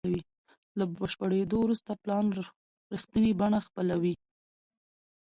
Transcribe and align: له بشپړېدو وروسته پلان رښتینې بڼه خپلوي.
له 0.77 0.83
بشپړېدو 0.97 1.57
وروسته 1.61 1.91
پلان 2.03 2.25
رښتینې 2.93 3.31
بڼه 3.39 3.59
خپلوي. 3.67 4.13